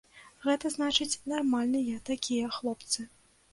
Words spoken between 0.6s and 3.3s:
значыць нармальныя такія хлопцы.